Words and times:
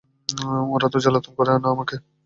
ওরা 0.73 0.87
তো 0.93 0.97
জ্বালাতন 1.03 1.31
করে 1.37 1.49
না 1.53 1.59
তোমাকে? 1.65 1.95